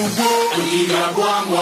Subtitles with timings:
[0.00, 1.57] to go.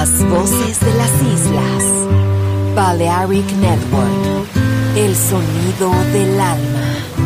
[0.00, 1.84] Las voces de las islas.
[2.76, 4.46] Balearic Network.
[4.94, 7.17] El sonido del alma.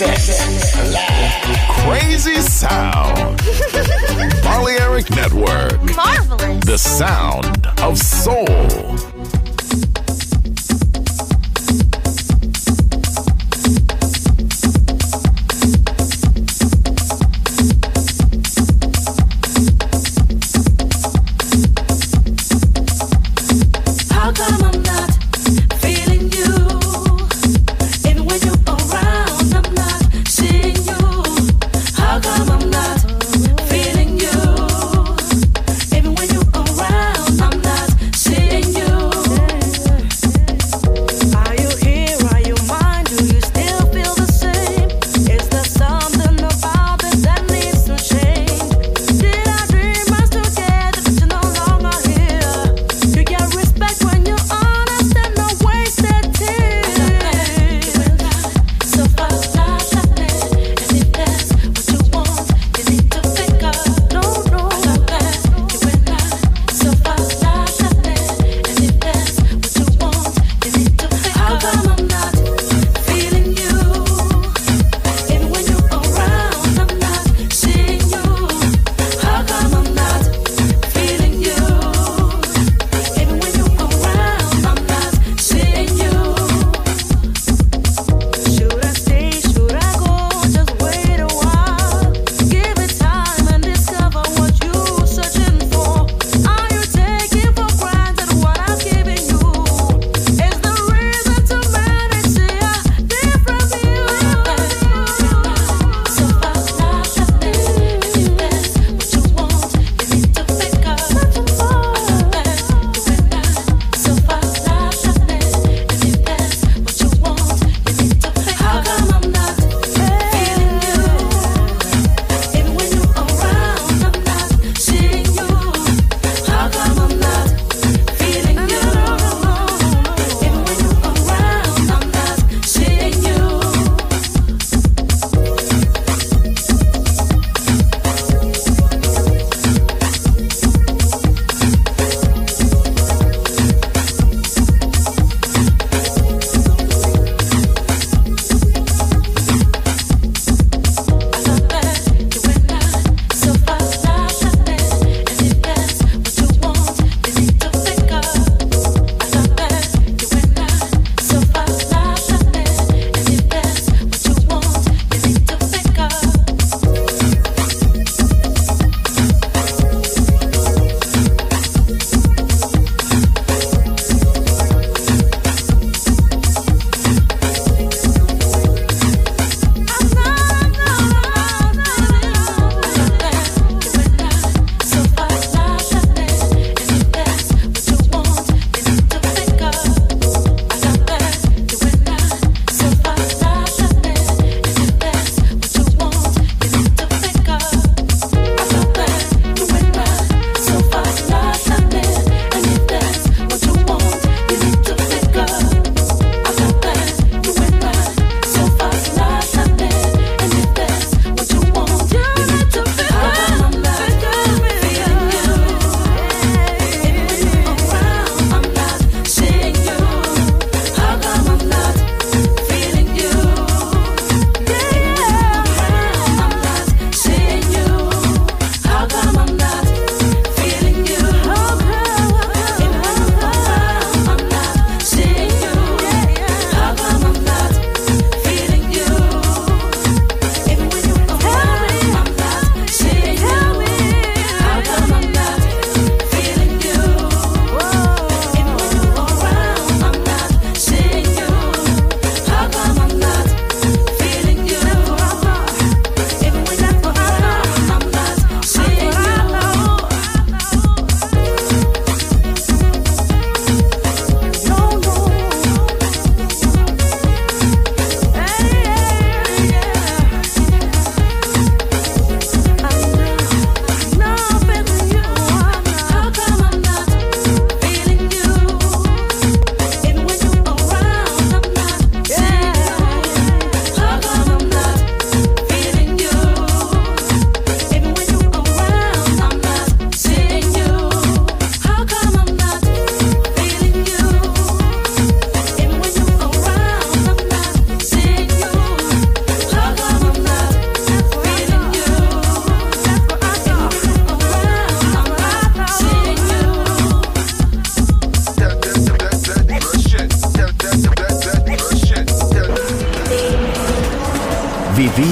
[0.00, 1.58] Set live.
[1.84, 3.36] Crazy sound.
[4.42, 5.94] Balearic Network.
[5.94, 6.64] Marvelous.
[6.64, 9.09] The sound of soul.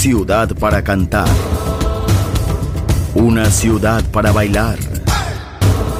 [0.00, 1.28] Ciudad para cantar.
[3.14, 4.78] Una ciudad para bailar.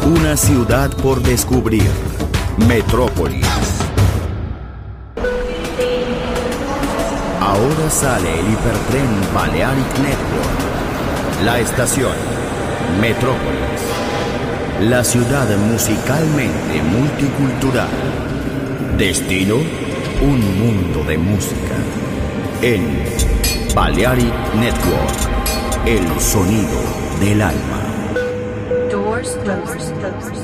[0.06, 1.90] Una ciudad por descubrir.
[2.66, 3.46] Metrópolis.
[7.42, 11.44] Ahora sale el hipertren Balearic Network.
[11.44, 12.16] La estación
[13.02, 13.82] Metrópolis.
[14.80, 17.90] La ciudad musicalmente multicultural.
[18.96, 19.56] Destino,
[20.22, 21.76] un mundo de música.
[22.62, 23.29] En
[23.74, 25.86] Balearic Network.
[25.86, 26.80] El sonido
[27.20, 27.80] del alma.
[28.90, 30.39] Doors closed.